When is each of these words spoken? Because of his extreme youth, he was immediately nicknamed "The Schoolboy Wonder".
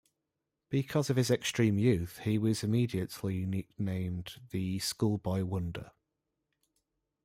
Because 0.71 1.11
of 1.11 1.15
his 1.15 1.29
extreme 1.29 1.77
youth, 1.77 2.21
he 2.23 2.39
was 2.39 2.63
immediately 2.63 3.45
nicknamed 3.45 4.41
"The 4.49 4.79
Schoolboy 4.79 5.43
Wonder". 5.45 5.91